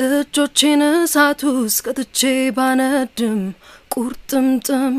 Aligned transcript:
እጆቼን 0.00 0.82
እሳት 0.88 1.40
ውስጥ 1.48 1.78
ቀጥቼ 1.88 2.20
ባነድም 2.56 3.40
ቁርጥምጥም 3.94 4.96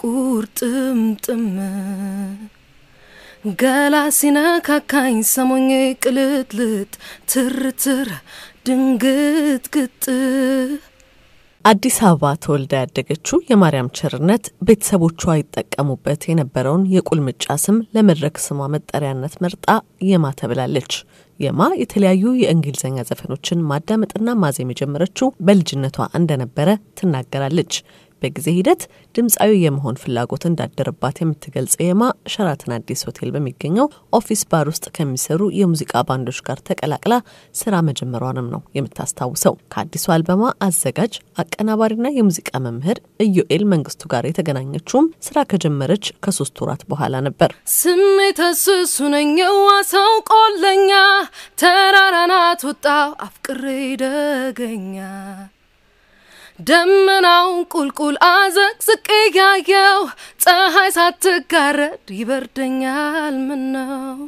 ቁርጥምጥም። 0.00 1.44
ገላ 3.60 3.94
ሲነካካኝ 4.18 5.16
ሰሞኜ 5.32 5.70
ቅልጥልጥ 6.04 6.92
ትርትር 7.30 8.10
ድንግጥግጥ 8.66 10.04
አዲስ 11.64 11.96
አበባ 12.06 12.30
ተወልዳ 12.42 12.72
ያደገችው 12.80 13.38
የማርያም 13.50 13.86
ቸርነት 13.98 14.44
ቤተሰቦቿ 14.66 15.22
ይጠቀሙበት 15.38 16.22
የነበረውን 16.28 16.82
የቁልምጫ 16.94 17.54
ስም 17.62 17.76
ለመድረክ 17.94 18.38
ስሟ 18.44 18.66
መጠሪያነት 18.74 19.34
መርጣ 19.44 19.66
የማ 20.08 20.32
ተብላለች። 20.40 20.92
የማ 21.40 21.68
የተለያዩ 21.80 22.24
የእንግሊዝኛ 22.40 23.04
ዘፈኖችን 23.08 23.64
ማዳመጥና 23.70 24.34
ማዜም 24.42 24.72
የጀመረችው 24.72 25.30
በልጅነቷ 25.46 26.06
እንደነበረ 26.18 26.68
ትናገራለች። 26.98 27.72
በጊዜ 28.22 28.46
ሂደት 28.56 28.82
ድምፃዊ 29.14 29.52
የመሆን 29.62 29.98
ፍላጎት 30.02 30.44
እንዳደረባት 30.48 31.16
የምትገልጽ 31.20 31.74
የማ 31.82 32.02
ሸራተን 32.32 32.74
አዲስ 32.76 33.00
ሆቴል 33.06 33.30
በሚገኘው 33.34 33.86
ኦፊስ 34.18 34.42
ባር 34.50 34.68
ውስጥ 34.72 34.86
ከሚሰሩ 34.96 35.40
የሙዚቃ 35.58 36.02
ባንዶች 36.08 36.38
ጋር 36.46 36.60
ተቀላቅላ 36.68 37.14
ስራ 37.54 37.74
መጀመሯንም 37.88 38.48
ነው 38.54 38.62
የምታስታውሰው። 38.78 39.56
ከአዲሱ 39.74 40.06
አልበሟ 40.14 40.52
አዘጋጅ 40.66 41.12
አቀናባሪና 41.38 42.06
የሙዚቃ 42.16 42.52
መምህር 42.66 42.98
ኢዮኤል 43.24 43.64
መንግስቱ 43.72 44.02
ጋር 44.12 44.26
የተገናኘችውም 44.26 45.10
ስራ 45.26 45.46
ከጀመረች 45.50 46.06
ከሶስት 46.24 46.56
ወራት 46.64 46.84
በኋላ 46.90 47.14
ነበር። 47.28 47.50
ስሜተ 47.76 48.40
ስሱ 48.56 48.96
የዋሰው 49.40 50.12
ቆለኛ 50.30 50.90
ተራራናት 51.60 52.62
ወጣው 52.68 53.10
አፍቅሬ 53.24 53.64
ደገኛ 54.02 54.96
ደመናውን 56.58 57.60
ቁልቁል 57.72 58.16
አዘቅዝቄ 58.26 59.08
ያየው 59.36 60.00
ፀሐይ 60.44 60.90
ሳትጋረድ 60.96 62.04
ይበርደኛል 62.18 63.36
ምነው? 63.46 64.18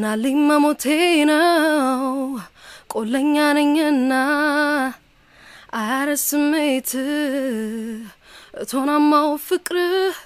ናልኝ 0.00 0.38
መሞቴ 0.48 0.84
ነው 1.30 2.04
ቆለኛ 2.92 3.36
ነኝና 3.58 4.12
አያረ 5.78 6.10
ስሜት 6.24 6.90
እቶናማው 8.62 9.30
ፍቅርህ 9.46 10.16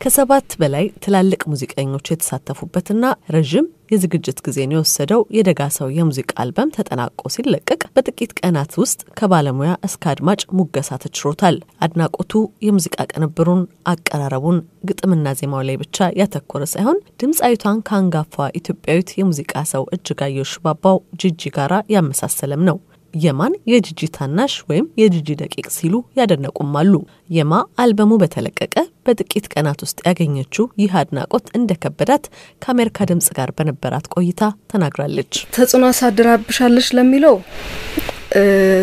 ከሰባት 0.00 0.50
በላይ 0.60 0.84
ትላልቅ 1.04 1.40
ሙዚቀኞች 1.50 2.06
የተሳተፉበትና 2.10 3.04
ረዥም 3.34 3.66
የዝግጅት 3.92 4.38
ጊዜን 4.46 4.72
የወሰደው 4.74 5.20
የደጋ 5.36 5.60
ሰው 5.76 5.88
የሙዚቃ 5.96 6.30
አልበም 6.42 6.72
ተጠናቆ 6.76 7.30
ሲለቀቅ 7.34 7.80
በጥቂት 7.94 8.32
ቀናት 8.40 8.72
ውስጥ 8.82 9.00
ከባለሙያ 9.18 9.72
እስከ 9.88 10.10
አድማጭ 10.12 10.40
ሙገሳ 10.58 10.98
ተችሮታል። 11.04 11.56
አድናቆቱ 11.86 12.32
የሙዚቃ 12.66 13.06
ቅንብሩን፣ 13.12 13.62
አቀራረቡን፣ 13.92 14.58
ግጥምና 14.88 15.34
ዜማው 15.40 15.62
ላይ 15.68 15.78
ብቻ 15.82 16.08
ያተኮረ 16.20 16.64
ሳይሆን 16.72 17.00
ድምፃዊቷን 17.22 17.84
ከአንጋፋ 17.88 18.34
ኢትዮጵያዊት 18.60 19.12
የሙዚቃ 19.18 19.64
ሰው 19.72 19.84
እጅጋየሁ 19.96 20.48
ሽባባው 20.52 20.98
ጂጂ 21.22 21.52
ጋራ 21.56 21.74
ያመሳሰለም 21.94 22.64
ነው። 22.70 22.78
የማን 23.22 23.52
የጂጂ 23.70 24.00
ታናሽ 24.14 24.54
ወይም 24.68 24.86
የጂጂ 25.00 25.28
ደቂቅ 25.40 25.66
ሲሉ 25.74 25.94
ያደነቁም 26.18 26.72
አሉ። 26.80 26.94
የማ 27.30 27.52
አልበሙ 27.82 28.12
በተለቀቀ 28.22 28.74
በጥቂት 29.06 29.46
ቀናት 29.52 29.80
ውስጥ 29.84 29.98
ያገኘችው 30.08 30.66
ይህ 30.80 30.94
አድናቆት 31.00 31.46
እንደከበዳት 31.58 32.24
ከአሜሪካ 32.62 33.06
ድምጽ 33.10 33.28
ጋር 33.38 33.50
በነበራት 33.58 34.08
ቆይታ 34.14 34.42
ተናግራለች። 34.72 35.32
ተጽዕኖ 35.56 35.84
አሳድራብሻለች 35.90 36.88
ለሚለው 36.98 37.36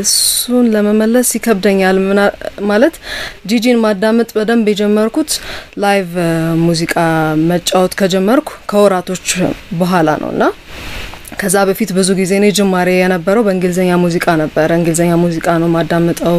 እሱን 0.02 0.66
ለመመለስ 0.74 1.30
ይከብደኛል። 1.38 1.98
ማለት 2.70 2.96
ጂጂን 3.50 3.82
ማዳመጥ 3.84 4.30
በደንብ 4.38 4.68
የጀመርኩት 4.72 5.32
live 5.84 6.12
ሙዚቃ 6.64 6.96
መጫወት 7.50 7.94
ከጀመርኩ 8.02 8.50
ከወራቶች 8.72 9.28
በኋላ 9.80 10.10
ነው 10.24 10.32
እና 10.36 10.44
ከዛ 11.42 11.56
በፊት 11.68 11.90
ብዙ 11.98 12.10
ጊዜ 12.20 12.32
እኔ 12.40 12.48
ጅማሬ 12.58 12.90
የነበረው 12.96 13.44
በእንግሊዝኛ 13.46 13.92
ሙዚቃ 14.04 14.26
ነበረ። 14.42 14.70
እንግሊዝኛ 14.80 15.12
ሙዚቃ 15.22 15.48
ነው 15.62 15.70
ማዳምጠው 15.76 16.36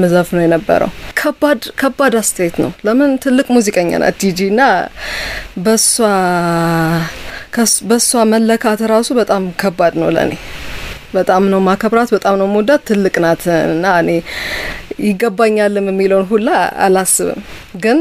ምዘፍ 0.00 0.28
ነው 0.36 0.42
የነበረው። 0.44 0.90
ከባድ 1.20 1.62
ከባድ 1.80 2.14
አስተያየት 2.20 2.56
ነው። 2.64 2.70
ለምን 2.86 3.10
ትልቅ 3.24 3.46
ሙዚቀኛ 3.56 3.90
ናት 4.02 4.18
ጂጂ 4.24 4.40
እና 4.52 4.62
በሷ 5.64 5.94
በሷ 7.88 8.10
መለካት 8.30 8.80
ራሱ 8.92 9.08
በጣም 9.18 9.42
ከባድ 9.60 9.94
ነው 10.00 10.08
ለእኔ። 10.14 10.32
በጣም 11.14 11.42
ነው 11.52 11.60
ማከብራት፣ 11.66 12.10
በጣም 12.14 12.34
ነው 12.40 12.46
መወዳት። 12.52 12.82
ትልቅ 12.88 13.14
ናት 13.24 13.42
እና 13.68 13.86
እኔ 14.02 14.10
ይገባኛልም 15.04 15.86
የሚለውን 15.90 16.26
ሁላ 16.30 16.48
አላስብም። 16.84 17.40
ግን 17.84 17.98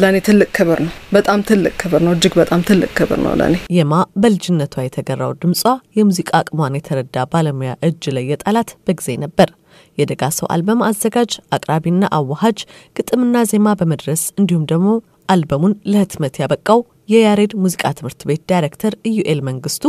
ለእኔ 0.00 0.16
ትልቅ 0.28 0.48
ክብር 0.56 0.78
ነው። 0.84 0.92
በጣም 1.12 1.40
ትልቅ 1.48 1.74
ክብር 1.82 2.00
ነው። 2.06 2.12
እጅግ 2.16 2.34
በጣም 2.40 2.60
ትልቅ 2.68 2.90
ክብር 2.98 3.18
ነው 3.24 3.34
ለእኔ። 3.40 3.56
የማ 3.76 3.92
በልጅነቷ 4.22 4.84
የተገራው 4.84 5.34
ድምጿ 5.42 5.62
የሙዚቃ 5.98 6.30
አቅሟን 6.40 6.78
የተረዳ 6.78 7.26
ባለሙያ 7.32 7.72
እጅ 7.88 8.04
ላይ 8.16 8.26
የጣላት 8.32 8.70
በጊዜ 8.86 9.16
ነበር። 9.24 9.50
የደጋ 9.98 10.22
ሰው 10.36 10.46
አልበም 10.54 10.80
አዘጋጅ 10.86 11.32
አቅራቢና 11.56 12.04
አዋሃጅ 12.18 12.58
ግጥምና 12.96 13.44
ዜማ 13.50 13.68
በመድረስ 13.80 14.24
እንዲሁም 14.40 14.64
ደግሞ 14.72 14.88
አልበሙን 15.28 15.74
ለህትመት 15.90 16.34
ያበቃው 16.40 16.80
የያሬድ 17.08 17.52
ሙዚቃ 17.62 17.92
ትምህርት 17.98 18.20
ቤት 18.28 18.42
ዳይሬክተር 18.50 18.94
ኢዩኤል 19.10 19.40
መንግስቱ 19.48 19.84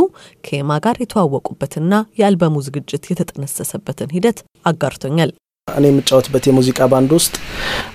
ከየማ 0.46 0.78
ጋር 0.86 0.96
የተዋወቁበትና 1.02 1.92
የአልበሙ 2.20 2.62
ዝግጅት 2.66 3.04
የተጠነሰሰበትን 3.10 4.14
ሂደት 4.16 4.40
አጋርቶኛል። 4.64 5.32
እኔ 5.68 5.86
የምጫወትበት 5.90 6.44
የሙዚቃ 6.46 6.78
ባንድ 6.90 7.10
ውስጥ 7.16 7.32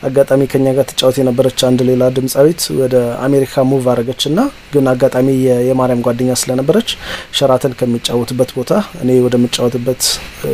አጋጣሚ 0.07 0.41
ከኛ 0.51 0.71
ጋር 0.77 0.85
ትጫወት 0.89 1.17
የነበረች 1.19 1.59
አንድ 1.67 1.79
ሌላ 1.89 2.03
ድምፃዊት 2.17 2.61
ወደ 2.79 2.95
አሜሪካ 3.25 3.63
move 3.69 3.85
አረገች 3.91 4.23
ና 4.31 4.41
ግን 4.73 4.87
አጋጣሚ 4.91 5.27
የማርያም 5.67 6.01
ጓደኛ 6.07 6.31
ስለነበረች 6.41 6.89
ሸራተን 7.39 7.75
ከሚጫወትበት 7.79 8.49
ቦታ 8.57 8.71
እኔ 9.03 9.15
ወደምጫወትበት 9.25 10.01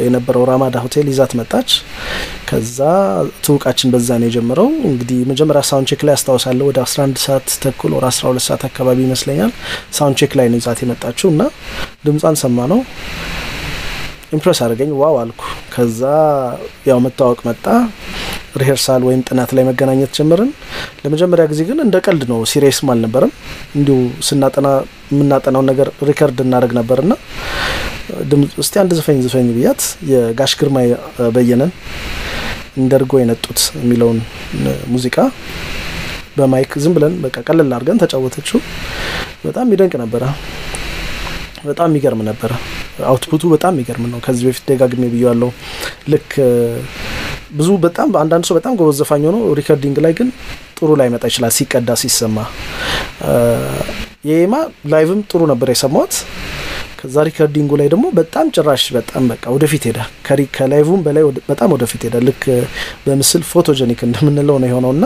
የነበረው 0.04 0.46
ራማዳ 0.52 0.84
ሆቴል 0.86 1.10
ይዛት 1.14 1.34
መጣች። 1.40 1.72
ከዛ 2.50 2.80
ትውውቃችን 3.46 3.92
በዛ 3.96 4.20
ነው 4.20 4.30
የጀመረው። 4.30 4.70
እንግዲህ 4.92 5.20
መጀመሪያ 5.32 5.64
sound 5.70 5.90
check 5.92 6.04
ላይ 6.08 6.16
አስታውሳለሁ 6.18 6.68
ወደ 6.72 6.80
11 6.86 7.24
ሰዓት 7.26 7.50
ተኩል 7.66 7.94
ወደ 7.98 8.08
12 8.14 8.48
ሰዓት 8.48 8.66
አካባቢ 8.70 9.02
ይመስለኛል 9.08 9.54
sound 9.94 10.20
check 10.22 10.36
ላይ 10.40 10.50
ነው 10.52 10.60
ይዛት 10.62 10.82
የመጣችው 10.86 11.30
እና 11.34 11.42
ድምጿን 12.06 12.38
ስሰማ 12.44 12.68
ነው 12.74 12.82
impress 14.32 14.60
አድርጋኝ 14.64 14.92
wow 15.00 15.16
አልኩ። 15.22 15.42
ከዛ 15.74 16.02
ያው 16.90 17.00
መታወቅ 17.06 17.40
መጣ። 17.48 17.66
rehearsal 18.62 19.02
ወይም 19.08 19.22
ጥናት 19.28 19.50
ላይ 19.56 19.64
መገናኘት 19.68 20.12
ጀመርን። 20.18 20.52
ለመጀመሪያ 21.04 21.44
ጊዜ 21.52 21.62
ግን 21.70 21.80
እንደ 21.84 21.96
ቀልድ 22.06 22.24
ነው፣ 22.32 22.40
serious 22.52 22.81
ም 22.81 22.90
አልነበረም። 22.94 23.32
እንዲሁ 23.78 23.98
ስናጠና 24.28 24.68
የምናጠናውን 25.12 25.68
ነገር 25.72 25.90
record 26.10 26.40
እናደርግ 26.46 26.74
ነበርና 26.80 27.14
እስቲ 28.62 28.74
አንድ 28.82 28.92
ዝፈኝ 28.98 29.18
ዝፈኝ 29.26 29.48
ብያት 29.56 29.82
የጋሽ 30.12 30.52
ግርማ 30.60 30.78
በየነን 31.36 31.72
እንደርጎ 32.78 33.20
የነጡት 33.20 33.60
የሚለውን 33.80 34.20
ሙዚቃ 34.94 35.18
በማይክ 36.38 36.74
ዝም 36.84 36.94
ብለን 36.98 37.14
በቃ 37.24 37.38
ቀለል 37.48 37.70
አድርገን 37.70 38.02
ተጫወተችው። 38.04 38.60
በጣም 39.46 39.72
ይደንቅ 39.74 39.94
ነበረ። 40.04 40.24
በጣም 41.66 41.90
የሚገርም 41.90 42.22
ነበረ። 42.30 42.52
output 43.06 43.34
ኡ 43.34 43.44
በጣም 43.54 43.74
የሚገርም 43.76 44.06
ነው። 44.12 44.20
ከዚህ 44.26 44.46
በፊት 44.48 44.64
ደጋግሜ 44.70 45.04
ብያለሁ። 45.14 45.50
ልክ 46.10 46.30
ብዙ 47.52 47.70
በጣም 47.84 48.08
አንዳንድ 48.22 48.46
ሰው 48.48 48.56
በጣም 48.58 48.74
ጎበዝ 48.80 48.98
ዘፋኝ 49.02 49.24
ሆኖ 49.28 49.38
recording 49.60 49.98
ላይ 50.06 50.14
ግን 50.18 50.30
ጥሩ 50.78 50.90
ላይመጣ 51.00 51.24
ይችላል 51.32 51.54
ሲቀዳ 51.58 51.92
ሲሰማ። 52.02 52.38
የየማ 54.30 54.56
live 54.94 55.13
ም 55.13 55.22
ጥሩ 55.32 55.42
ነበር 55.52 55.70
የሰማሁት። 55.74 56.16
ከዛ 57.00 57.24
recording 57.28 57.64
ኡ 57.64 57.72
ላይ 57.80 57.88
ደግሞ 57.94 58.06
በጣም 58.20 58.46
ጭራሽ 58.56 58.84
በጣም 58.96 59.24
በቃ 59.32 59.44
ወደፊት 59.56 59.84
ሄዳ 59.90 60.00
ከ 60.56 60.67
live 60.67 60.90
ም 60.90 61.02
በላይ 61.06 61.24
በጣም 61.50 61.70
ወደፊት 61.76 62.02
ሄዳ 62.08 62.18
ልክ 62.28 62.44
በምስል 63.06 63.44
photogenic 63.52 64.00
እንደምንለው 64.08 64.58
ነው 64.64 64.70
የሆነውና 64.72 65.06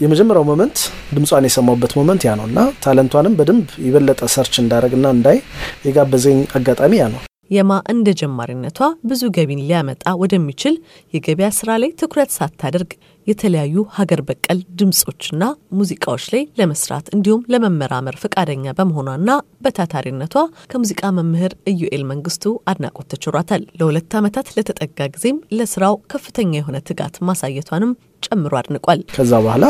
የመጀመሪያው 0.00 0.44
moment 0.48 0.78
ድምጿን 1.12 1.46
የሰማሁበት 1.46 1.92
moment 1.98 2.24
ያ 2.26 2.32
ነው 2.38 2.46
እና 2.48 2.58
talent 2.84 3.08
ኧንም 3.08 3.36
በደንብ 3.38 3.68
የበለጠ 3.84 4.20
search 4.34 4.54
እንዳደረግና 4.62 5.06
እንዳይ 5.16 5.38
የጋበዘኝ 5.86 6.40
አጋጣሚ 6.58 6.92
ያ 7.00 7.06
ነው። 7.14 7.22
የማ 7.50 7.72
እንደ 7.92 8.08
ጀማሪነቷ 8.20 8.78
ብዙ 9.08 9.22
ገቢን 9.36 9.60
ሊያመጣ 9.62 10.04
ወደሚችል 10.22 10.74
የገበያ 11.14 11.48
ስራ 11.58 11.76
ላይ 11.82 11.90
ትኩረት 12.00 12.30
ሳታደርግ 12.36 12.90
የተለያዩ 13.26 13.84
ሀገር 13.96 14.20
በቀል 14.26 14.58
ድምጾችና 14.80 15.44
ሙዚቃዎች 15.78 16.24
ላይ 16.32 16.42
ለመስራት 16.60 17.06
እንዲሁም 17.14 17.46
ለመመራመር 17.52 18.16
ፈቃደኛ 18.22 18.74
በመሆኗና 18.78 19.30
በታታሪነቷ 19.66 20.34
ከሙዚቃ 20.72 21.12
መምህር 21.16 21.54
ኢዩኤል 21.72 22.04
መንግስቱ 22.10 22.44
አድናቆት 22.70 23.08
ተችሯታል። 23.14 23.64
ለሁለት 23.80 24.14
ዓመታት 24.20 24.52
ለተጠጋ 24.58 25.08
ጊዜም 25.16 25.38
ለስራው 25.58 25.96
ከፍተኛ 26.12 26.52
የሆነ 26.58 26.78
ትጋት 26.90 27.16
ማሳየቷንም 27.30 27.94
ጨምሮ 28.26 28.52
አድንቋል። 28.60 29.00
ከዛ 29.14 29.32
በኋላ 29.44 29.66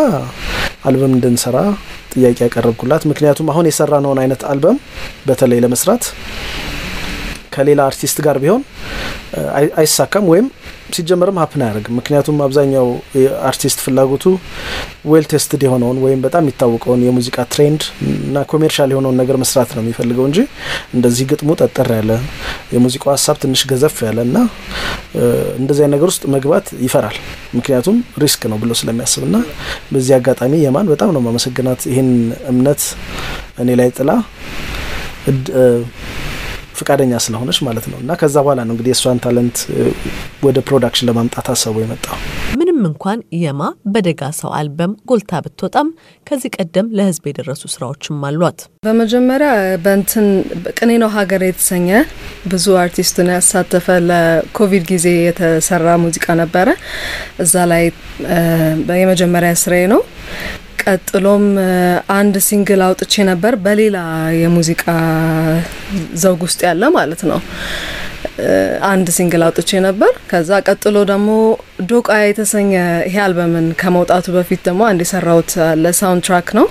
አልበም 0.87 1.13
እንድንሰራ 1.17 1.59
ጥያቄ 2.13 2.39
ያቀረብኩላት። 2.45 3.03
ምክንያቱም 3.11 3.49
አሁን 3.53 3.69
የሰራነውን 3.69 4.21
አይነት 4.23 4.43
አልበም 4.51 4.77
በተለይ 5.27 5.61
ለመስራት 5.65 6.05
ከሌላ 7.55 7.81
አርቲስት 7.89 8.19
ጋር 8.27 8.37
ቢሆን 8.43 8.63
አይሳካም 9.81 10.27
ወይም 10.33 10.47
ሲጀመርም 10.91 11.39
happen 11.41 11.63
አያደርግም። 11.65 11.97
ምክንያቱም 11.99 12.37
አብዛኛው 12.45 12.87
አርቲስት 13.49 13.79
ፍላጎቱ 13.85 14.25
well 15.11 15.25
tested 15.33 15.63
የሆነውን 15.67 15.99
ወይም 16.05 16.21
በጣም 16.25 16.43
የሚታወቀውን 16.45 17.03
የሙዚቃ 17.07 17.39
trend 17.53 17.83
እና 18.21 18.45
commercial 18.51 18.91
የሆነውን 18.95 19.19
ነገር 19.23 19.37
መስራት 19.43 19.71
ነው 19.77 19.83
የሚፈልገው 19.85 20.25
እንጂ 20.29 20.39
እንደዚህ 20.97 21.27
ግጥሙ 21.33 21.51
ጠጠር 21.61 21.91
ያለ 21.97 22.13
የሙዚቃው 22.75 23.13
ሀሳብ 23.15 23.37
ትንሽ 23.43 23.63
ገዘፍ 23.73 23.97
ያለ 24.07 24.21
እና 24.29 24.39
እንደዚያ 25.61 25.87
ነገር 25.95 26.09
ውስጥ 26.13 26.25
መግባት 26.35 26.67
ይፈራል። 26.87 27.19
ምክንያቱም 27.59 27.99
risk 28.23 28.43
ነው 28.53 28.59
ብሎ 28.63 28.73
ስለሚያስብ 28.81 29.25
እና 29.29 29.37
በዚህ 29.93 30.15
አጋጣሚ 30.19 30.55
የማን 30.65 30.89
በጣም 30.93 31.13
ነው 31.17 31.23
ማመሰግናት 31.27 31.83
ይህን 31.91 32.11
እምነት 32.53 32.83
እኔ 33.59 33.71
ላይ 33.81 33.91
ጥላ 33.99 34.11
ፍቃደኛ 36.77 37.13
ስለሆነች 37.25 37.59
ማለት 37.67 37.87
ነው። 37.91 37.99
እና 38.03 38.13
ከዛ 38.21 38.37
በኋላ 38.45 38.61
ነው 38.67 38.75
እንግዲህ 38.75 38.91
የእሷን 38.93 39.21
talent 39.25 39.59
ወደ 40.47 40.59
production 40.69 41.09
ለማምጣት 41.09 41.47
ሀሳቡ 41.53 41.77
የመጣው። 41.83 42.17
ምንም 42.61 42.79
እንኳን 42.89 43.19
የማ 43.41 43.63
በደጋ 43.95 44.23
ሰው 44.39 44.51
አልበም 44.59 44.93
ጎልታ 45.11 45.41
ብትወጣም 45.45 45.89
ከዚህ 46.27 46.51
ቀደም 46.57 46.89
ለሕዝብ 46.99 47.25
የደረሱ 47.31 47.63
ስራዎችም 47.75 48.25
አሏት። 48.29 48.61
በመጀመሪያ 48.87 49.51
በንትን 49.85 50.27
ቅኔ 50.77 50.91
ነው 51.03 51.11
ሀገር 51.17 51.43
የተሰኘ 51.47 51.89
ብዙ 52.49 52.67
አርቲስትን 52.83 53.31
ያሳተፈ 53.35 53.87
ለኮቪድ 54.09 54.85
ጊዜ 54.93 55.07
የተሰራ 55.21 55.89
ሙዚቃ 56.05 56.27
ነበረ። 56.43 56.69
እዛ 57.45 57.67
ላይ 57.73 57.85
የመጀመሪያ 59.01 59.53
ስራዬ 59.63 59.85
ነው። 59.93 60.03
ቀጥሎም 60.87 61.45
አንድ 62.17 62.35
single 62.47 62.81
አውጥቼ 62.87 63.25
ነበር 63.29 63.55
በሌላ 63.65 63.99
የሙዚቃ 64.41 64.83
ዘውግ 66.23 66.43
ውስጥ 66.47 66.61
ያለ 66.69 66.85
ማለት 66.97 67.23
ነው። 67.31 67.41
አንድ 68.89 69.09
single 69.17 69.43
አውጥቼ 69.47 69.81
ነበር። 69.87 70.13
ከዛ 70.31 70.59
ቀጥሎ 70.67 70.97
ደግሞ 71.11 71.29
ዶቃ 71.91 72.09
የተሰኘ 72.23 72.71
ይሄ 73.07 73.17
አልበምን 73.25 73.67
ከመውጣቱ 73.81 74.27
በፊት 74.37 74.61
ደግሞ 74.69 74.83
አንድ 74.89 75.03
የሰራሁት 75.05 75.53
ለ 75.83 76.25
soundtrack 76.29 76.49
ነው። 76.59 76.67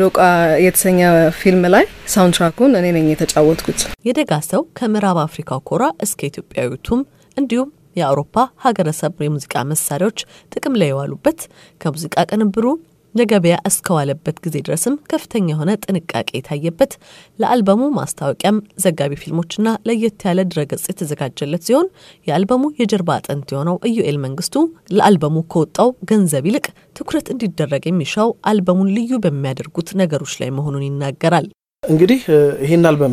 ዶቃ 0.00 0.18
የተሰኘ 0.64 1.00
ፊልም 1.40 1.64
ላይ 1.74 1.84
soundtrack 2.14 2.36
ኡን 2.38 2.78
እኔ 2.80 2.86
ነኝ 2.96 3.08
የተጫወትኩት። 3.12 3.82
የደጋ 4.08 4.40
ሰው 4.50 4.62
ከምዕራብ 4.78 5.20
አፍሪካው 5.26 5.60
ኮራ 5.70 5.86
እስከ 6.06 6.20
ኢትዮጵያዊ 6.30 6.84
ቱም 6.84 7.02
እንዲሁም 7.36 7.70
የአውሮፓ 7.96 8.34
ሀገረሰብ 8.64 9.14
የሙዚቃ 9.24 9.62
መሳሪያዎች 9.70 10.18
ጥቅም 10.52 10.74
ላይ 10.80 10.88
የዋሉበት 10.90 11.40
ከሙዚቃ 11.80 12.24
ቅንብሩ 12.30 12.66
ለገበያ 13.14 13.56
እስከዋለበት 13.68 14.36
ጊዜ 14.44 14.56
ድረስም 14.66 14.94
ከፍተኛ 15.10 15.46
የሆነ 15.52 15.70
ጥንቃቄ 15.84 16.28
የታየበት 16.36 16.92
ለአልበሙ 17.38 17.90
ማስታወቂያም 17.96 18.56
ዘጋቢ 18.84 19.18
ፊልሞችና 19.22 19.68
ለየት 19.88 20.24
ያለ 20.28 20.40
ድረገጽ 20.50 20.84
የተዘጋጀለት 20.90 21.64
ሲሆን 21.68 21.88
የአልበሙ 22.26 22.64
የጀርባ 22.80 23.18
አጥንት 23.18 23.48
የሆነው 23.54 23.78
ኢዩኤል 23.90 24.18
መንግስቱ 24.24 24.56
ለአልበሙ 24.96 25.36
ከወጣው 25.52 25.90
ገንዘብ 26.10 26.46
ይልቅ 26.50 26.66
ትኩረት 26.96 27.28
እንዲደረግ 27.34 27.84
የሚሻው 27.88 28.30
አልበሙን 28.50 28.92
ልዩ 28.96 29.12
በሚያደርጉት 29.24 29.90
ነገሮች 30.02 30.34
ላይ 30.42 30.52
መሆኑን 30.58 30.86
ይናገራል። 30.88 31.48
እንግዲህ 31.84 32.18
ይህን 32.62 32.82
አልበም 32.88 33.12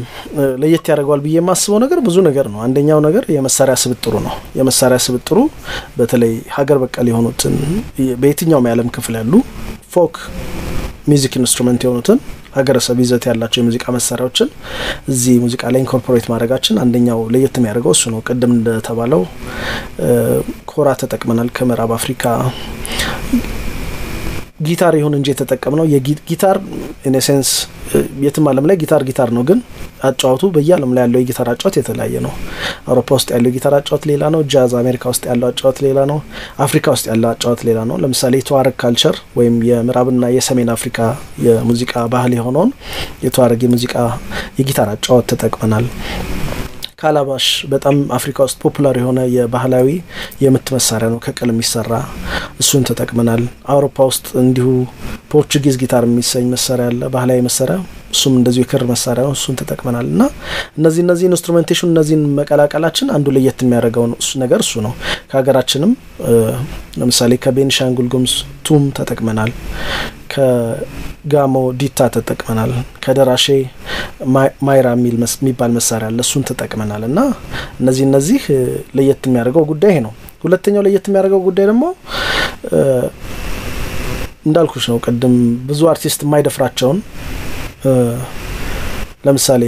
ለየት 0.61 0.85
ያደርገዋል 0.91 1.21
ብዬ 1.25 1.35
የማስበው 1.37 1.77
ነገር 1.83 1.99
ብዙ 2.07 2.17
ነገር 2.25 2.47
ነው። 2.53 2.59
አንደኛው 2.65 2.99
ነገር 3.05 3.23
የመሳሪያ 3.35 3.75
ስብጥሩ 3.83 4.13
ነው። 4.25 4.33
የመሳሪያ 4.57 4.97
ስብጥሩ 5.05 5.37
በተለይ 5.97 6.33
ሀገር 6.55 6.77
በቀል 6.81 7.07
የሆኑትን 7.11 7.53
በየትኛውም 8.21 8.67
የዓለም 8.67 8.89
ክፍል 8.97 9.15
ያሉ 9.19 9.33
folk 9.93 10.17
music 11.07 11.35
instrument 11.39 11.83
የሆኑትን 11.85 12.19
ሀገረሰብ 12.57 12.99
ይዘት 13.03 13.25
ያላቸው 13.29 13.61
የሙዚቃ 13.61 13.85
መሳሪያዎችን 13.97 14.49
እዚህ 15.09 15.37
ሙዚቃ 15.43 15.63
ላይ 15.73 15.81
incorporate 15.83 16.27
ማድረጋችን 16.33 16.81
አንደኛው 16.83 17.21
ለየት 17.33 17.57
የሚያደርገው 17.59 17.95
እሱ 17.97 18.11
ነው። 18.13 18.21
ቅድም 18.27 18.53
እንደተባለው 18.57 19.23
ኮራ 20.71 20.89
ተጠቅመናል 21.03 21.51
ከምዕራብ 21.57 21.93
አፍሪካ 21.97 22.25
ጊታር 24.67 24.93
ይሁን 24.97 25.13
እንጂ 25.17 25.27
የተጠቀምነው 25.31 25.85
የጊታር 25.91 26.57
in 27.09 27.18
essence 27.18 27.49
የትም 28.23 28.45
ዓለም 28.51 28.65
ላይ 28.69 28.77
ጊታር 28.81 29.01
ጊታር 29.09 29.29
ነው፣ 29.35 29.43
ግን 29.49 29.59
አጫዋቱ 30.07 30.43
በየዓለም 30.55 30.91
ላይ 30.95 31.03
ያለው 31.05 31.19
የጊታር 31.21 31.47
አጫዋት 31.51 31.75
የተለያየ 31.79 32.15
ነው። 32.25 32.33
አውሮፓ 32.87 33.09
ውስጥ 33.17 33.29
ያለው 33.35 33.49
የጊታር 33.51 33.73
አጫዋት 33.77 34.03
ሌላ 34.09 34.23
ነው። 34.35 34.41
ጃዝ 34.53 34.73
አሜሪካ 34.81 35.03
ውስጥ 35.13 35.23
ያለው 35.31 35.47
አጫዋት 35.49 35.77
ሌላ 35.85 35.99
ነው። 36.11 36.19
አፍሪካ 36.65 36.85
ውስጥ 36.95 37.05
ያለው 37.11 37.29
አጫዋት 37.31 37.61
ሌላ 37.69 37.79
ነው። 37.89 37.97
ለምሳሌ 38.03 38.33
የተዋረግ 38.41 38.75
culture 38.83 39.17
ወይም 39.35 39.55
የምዕራብና 39.69 40.25
የሰሜን 40.37 40.71
አፍሪካ 40.75 40.99
የሙዚቃ 41.47 41.95
ባህል 42.13 42.33
የሆነውን 42.37 42.73
የተዋረግ 43.25 43.63
የሙዚቃ 43.67 43.95
የጊታር 44.59 44.89
አጫዋት 44.93 45.27
ተጠቅመናል። 45.33 45.87
ካላባሽ 46.99 47.45
በጣም 47.71 47.95
አፍሪካ 48.15 48.37
ውስጥ 48.45 48.55
popular 48.61 48.95
የሆነ 48.99 49.19
የባህላዊ 49.33 49.87
የምት 50.43 50.67
መሳሪያ 50.75 51.07
ነው፣ 51.11 51.19
ከቅል 51.25 51.49
የሚሰራ 51.51 51.91
እሱን 52.61 52.85
ተጠቅመናል። 52.89 53.41
አውሮፓ 53.73 54.07
ውስጥ 54.09 54.25
እንዲሁ 54.41 54.69
Portuguese 55.31 55.75
ጊታር 55.81 56.05
የሚሰኝ 56.07 56.47
መሳሪያ 56.53 56.87
አለ፣ 56.91 57.01
ባህላዊ 57.15 57.41
መሳሪያ 57.47 57.77
እሱም 58.13 58.33
እንደዚሁ 58.39 58.63
የክር 58.65 58.83
መሳሪያ 58.91 59.25
ነው፣ 59.27 59.35
እሱን 59.37 59.57
ተጠቅመናል። 59.61 60.07
እና 60.13 60.23
እነዚህ 60.77 61.01
እነዚህ 61.05 61.27
instrumentation 61.29 61.91
እነዚህን 61.93 62.23
መቀላቀላችን 62.39 63.13
አንዱ 63.15 63.35
ለየት 63.35 63.61
የሚያደርገው 63.65 64.05
ነገር 64.43 64.61
እሱ 64.65 64.81
ነው። 64.87 64.93
ከሀገራችንም 65.29 65.93
ለምሳሌ 66.99 67.33
ከቤኒሻንጉል 67.45 68.09
ጉሙዝ 68.13 68.35
ቱም 68.67 68.85
ተጠቅመናል። 68.99 69.51
ከጋሞ 70.37 71.55
ዲታ 71.79 72.07
ተጠቅመናል። 72.15 72.71
ከደራሼ 73.03 73.45
ማይራ 74.67 74.87
የሚባል 74.95 75.71
መሳሪያ 75.77 76.09
አለ፣ 76.11 76.19
እሱን 76.25 76.43
ተጠቅመናል። 76.49 77.03
እና 77.09 77.19
እነዚህ 77.81 78.03
እነዚህ 78.09 78.41
ለየት 78.97 79.21
የሚያደርገው 79.29 79.65
ጉዳይ 79.71 79.91
ይሄ 79.93 80.01
ነው። 80.07 80.13
ሁለተኛው 80.43 80.83
ለየት 80.87 81.05
የሚያደርገው 81.09 81.41
ጉዳይ 81.47 81.65
ደግሞ 81.71 81.85
እንዳልኩሽ 84.45 84.85
ነው 84.91 84.97
ቅድም 85.05 85.35
ብዙ 85.69 85.81
አርቲስት 85.91 86.21
የማይደፍራቸውን 86.25 86.99
ለምሳሌ 89.25 89.63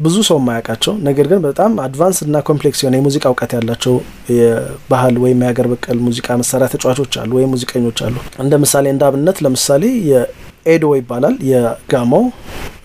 ብዙ 0.00 0.16
ሰው 0.26 0.36
የማያውቃቸው 0.40 0.92
ነገር 1.06 1.26
ግን 1.30 1.40
በጣም 1.46 1.72
advance 1.84 2.18
እና 2.24 2.42
complex 2.48 2.80
የሆነ 2.82 2.96
የሙዚቃ 2.98 3.24
እውቀት 3.30 3.52
ያላቸው 3.56 3.94
የባህል 4.34 5.16
ወይም 5.24 5.40
የሀገር 5.44 5.66
በቀል 5.72 5.98
ሙዚቃ 6.06 6.36
መሳሪያ 6.42 6.66
ተጫዋቾች 6.74 7.14
አሉ 7.22 7.32
ወይም 7.38 7.50
ሙዚቀኞች 7.54 8.00
አሉ። 8.06 8.14
እንደ 8.44 8.54
ምሳሌ 8.64 8.86
እንደ 8.94 9.04
አብነት 9.08 9.38
ለምሳሌ 9.44 9.82
የኤዶ 10.10 10.84
ይባላል 10.98 11.36
የጋሞ 11.50 12.12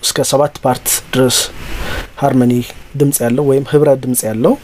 እስከ 0.04 0.26
ሰባት 0.30 0.56
part 0.64 0.86
ድረስ 1.14 1.38
harmony 2.24 2.52
ድምጽ 3.00 3.18
ያለው 3.24 3.44
ወይም 3.50 3.64
ህብረ 3.70 3.90
ድምጽ 4.02 4.20
ያለው 4.28 4.54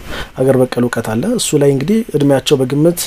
አገር 0.40 0.57
በቀል 0.61 0.85
እውቀት 0.87 1.09
አለ። 1.12 1.25
እሱ 1.40 1.59
ላይ 1.62 1.71
እንግዲህ 1.75 1.99
እድሜያቸው 2.17 2.59
በግምት 2.61 3.00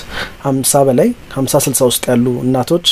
ሀምሳ 0.46 0.84
በላይ 0.88 1.10
ሀምሳ 1.36 1.62
ስልሳ 1.66 1.82
ውስጥ 1.90 2.04
ያሉ 2.12 2.26
እናቶች 2.46 2.88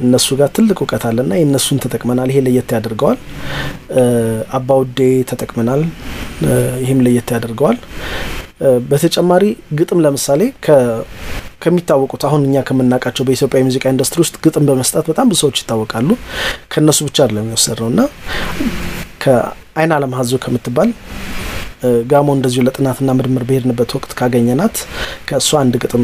እነሱ 0.00 0.28
ጋር 0.38 0.50
ትልቅ 0.56 0.78
እውቀት 0.82 1.04
አለና 1.08 1.32
የእነሱን 1.38 1.80
ተጠቅመናል። 1.84 2.28
ይሄ 2.32 2.40
ለየት 2.46 2.70
ያደርገዋል። 2.76 3.18
አባውዴ 4.58 5.00
ተጠቅመናል። 5.30 5.82
ይህም 6.84 7.00
ለየት 7.06 7.30
ያደርገዋል። 7.36 7.78
በተጨማሪ 8.88 9.44
ግጥም 9.78 10.00
ለምሳሌ 10.04 10.40
ከሚታወቁት 11.62 12.22
አሁን 12.28 12.42
እኛ 12.48 12.62
ከምናውቃቸው 12.68 13.24
በኢትዮጵያ 13.28 13.60
የሙዚቃ 13.60 13.84
ኢንዱስትሪ 13.92 14.20
ውስጥ 14.24 14.36
ግጥም 14.44 14.66
በመስጠት 14.68 15.04
በጣም 15.10 15.28
ብዙ 15.30 15.38
ሰዎች 15.42 15.58
ይታወቃሉ። 15.62 16.10
ከእነሱ 16.72 16.98
ብቻ 17.08 17.18
አይደለም 17.24 17.44
የሚወሰድ 17.44 17.80
ነው 17.82 17.90
እና 17.92 18.00
ከአይን 19.80 19.92
አለም 19.96 20.14
ሀዞ 20.16 20.32
ከምትባል 20.42 20.90
ጋሞ 22.10 22.28
እንደዚሁ 22.36 22.62
ለጥናትና 22.66 23.10
ምርምር 23.18 23.44
በሄድንበት 23.48 23.90
ወቅት 23.96 24.10
ካገኘናት 24.18 24.76
ከእሷ 25.28 25.50
አንድ 25.60 25.74
ግጥም 25.82 26.02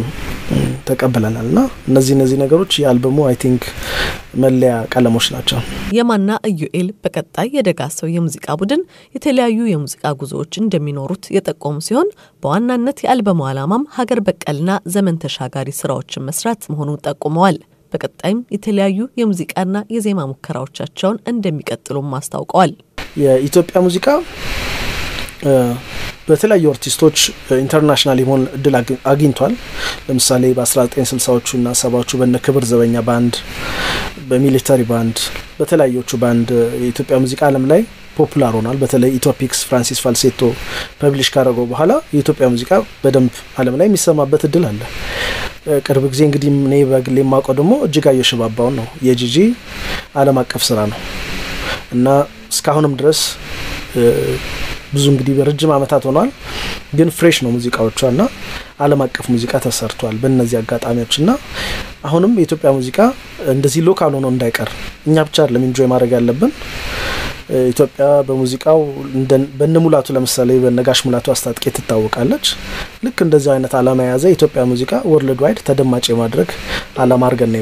ተቀብለናል 0.88 1.47
እና 1.50 1.59
እነዚህ 1.90 2.12
እነዚህ 2.16 2.38
ነገሮች 2.45 2.73
የአልበሙ 2.80 3.18
I 3.28 3.37
think 3.43 3.64
መለያ 4.45 4.73
ቀለሞች 4.95 5.26
ናቸው። 5.35 5.59
የማና 5.99 6.38
ኢዩኤል 6.50 6.88
በቀጣይ 7.04 7.50
የደጋ 7.59 7.90
ሰው 7.99 8.09
የሙዚቃ 8.14 8.56
ቡድን 8.61 8.83
የተለያዩ 9.14 9.68
የሙዚቃ 9.73 10.14
ጉዞዎች 10.23 10.54
እንደሚኖሩት 10.62 11.26
የጠቆሙ 11.37 11.76
ሲሆን 11.88 12.11
በዋናነት 12.42 13.04
የአልበሙ 13.04 13.42
ዓላማም 13.50 13.87
ሀገር 13.99 14.21
በቀልና 14.28 14.80
ዘመን 14.97 15.21
ተሻጋሪ 15.25 15.71
ስራዎችን 15.80 16.28
መስራት 16.30 16.64
መሆኑን 16.73 17.02
ጠቁመዋል። 17.06 17.59
በቀጣይም 17.92 18.40
የተለያዩ 18.52 19.00
የሙዚቃና 19.21 19.76
የዜማ 19.95 20.21
ሙከራዎቻቸውን 20.30 21.23
እንደሚቀጥሉም 21.30 22.14
አስታውቀዋል። 22.16 22.73
የኢትዮጵያ 23.16 23.80
ሙዚቃ 23.87 24.06
በተለያዩ 26.28 26.64
አርቲስቶች 26.73 27.18
international 27.57 28.19
የመሆን 28.20 28.42
እድል 28.56 28.75
አግኝቷል። 29.11 29.52
ለምሳሌ 30.08 30.44
በ1960ዎቹ 30.56 31.49
እና 31.58 31.75
ሰባዎቹ 31.80 32.11
በነ 32.20 32.37
ክብር 32.46 32.64
ዘበኛ 32.70 33.02
ባንድ፣ 33.08 33.35
በ 34.31 34.41
military 34.41 34.83
band፣ 34.90 35.16
በተለያዮቹ 35.58 36.11
ባንድ 36.23 36.49
የኢትዮጵያ 36.80 37.16
ሙዚቃ 37.25 37.40
ዓለም 37.50 37.64
ላይ 37.73 37.82
popular 38.16 38.52
ሆኗል። 38.58 38.76
በተለይ 38.82 39.11
ኢትዮፒክስ 39.18 39.58
ፍራንሲስ 39.68 39.99
ፋልሴቶ 40.04 40.40
publish 41.00 41.28
ካደረገው 41.35 41.66
በኋላ 41.73 41.92
የኢትዮጵያ 42.14 42.46
ሙዚቃ 42.54 42.73
በደንብ 43.02 43.32
ዓለም 43.61 43.76
ላይ 43.80 43.88
የሚሰማበት 43.90 44.44
እድል 44.49 44.64
አለ። 44.70 44.80
ቅርብ 45.87 46.04
ጊዜ 46.12 46.23
እንግዲህ 46.26 46.50
እኔ 46.61 46.75
በግሌ 46.90 47.18
የማውቀው 47.23 47.54
ደግሞ 47.61 47.73
እጅጋየሁ 47.87 48.26
ሽባባውን 48.30 48.75
ነው። 48.80 48.88
የጂጂ 49.06 49.37
ዓለም 50.16 50.38
አቀፍ 50.42 50.64
ስራ 50.68 50.80
ነው 50.92 51.00
እና 51.96 52.06
እስካሁንም 52.53 52.95
ድረስ 53.00 53.21
ብዙ 54.95 55.05
እንግዲህ 55.12 55.35
በረጅም 55.38 55.71
ዓመታት 55.76 56.03
ሆኗል፣ 56.09 56.29
ግን 56.99 57.09
fresh 57.16 57.37
ነው 57.45 57.50
ሙዚቃዎቿ 57.55 58.00
እና 58.12 58.23
ዓለም 58.81 59.00
አቀፍ 59.05 59.26
ሙዚቃ 59.35 59.53
ተሰርቷል 59.65 60.17
በእነዚህ 60.23 60.57
አጋጣሚዎች 60.61 61.15
እና 61.23 61.31
አሁንም 62.05 62.33
የኢትዮጵያ 62.38 62.71
ሙዚቃ 62.76 62.99
እንደዚህ 63.55 63.81
local 63.88 64.12
ሆኖ 64.17 64.26
እንዳይቀር 64.35 64.71
እኛ 65.07 65.17
ብቻ 65.29 65.37
አይደለም 65.45 65.65
enjoy 65.69 65.88
ማድረግ 65.93 66.12
ያለብን። 66.17 66.53
ኢትዮጵያ 67.67 68.07
በሙዚቃው 68.29 68.79
በነ 69.59 69.76
ሙላቱ 69.85 70.15
ለምሳሌ 70.17 70.50
በነ 70.62 70.78
ጋሽ 70.78 71.00
ሙላቱ 71.07 71.26
አስታጥቄ 71.35 71.65
ትታወቃለች። 71.76 72.47
ልክ 73.07 73.19
እንደዚህ 73.26 73.50
አይነት 73.55 73.75
አላማ 73.81 74.07
የያዘ 74.07 74.25
የኢትዮጵያ 74.31 74.62
ሙዚቃ 74.71 74.93
worldwide 75.11 75.61
ተደማጭ 75.69 76.05
የማድረግ 76.12 76.50
አላማ 76.99 77.23
አድርገን 77.29 77.55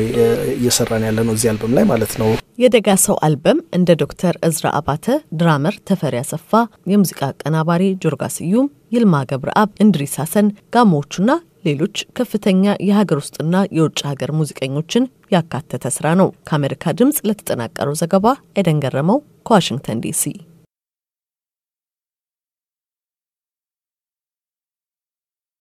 እየሰራን 0.57 1.07
ያለ 1.09 1.19
ነው 1.26 1.35
እዚህ 1.37 1.50
አልበም 1.53 1.75
ላይ 1.79 1.87
ማለት 1.91 2.12
ነው። 2.21 2.31
የደጋ 2.59 2.88
ሰው 3.05 3.17
አልበም 3.26 3.61
እንደ 3.76 3.91
ዶክተር 4.03 4.35
እዝራ 4.49 4.67
አባተ፣ 4.79 5.07
ድራመር 5.38 5.76
ተፈሪ 5.88 6.17
አሰፋ፣ 6.21 6.50
የሙዚቃ 6.93 7.21
አቀናባሪ 7.31 7.83
ጆርጋ 8.05 8.25
ስዩም፣ 8.35 8.67
ይልማ 8.95 9.25
ገብረአብ፣ 9.31 9.71
እንድሪስ 9.85 10.14
ሀሰን፣ 10.21 10.47
ጋሞዎቹና 10.75 11.31
ሌሎች 11.64 11.97
ከፍተኛ 12.16 12.75
የሀገር 12.88 13.18
ውስጥና 13.23 13.56
የውጭ 13.76 14.00
ሀገር 14.11 14.33
ሙዚቀኞችን 14.38 15.04
ያካተተ 15.33 15.92
ስራ 15.97 16.06
ነው። 16.21 16.28
ከአሜሪካ 16.49 16.94
ድምፅ 16.99 17.21
ለተጠናቀረው 17.28 17.97
ዘገባ 18.02 18.26
ኤደን 18.56 18.83
ገረመው 18.85 19.18
ከዋሽንግተን 19.47 20.02
ዲሲ 20.04 20.25